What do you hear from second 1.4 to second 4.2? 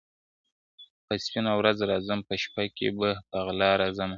ورځ راځم په شپه کي به په غلا راځمه,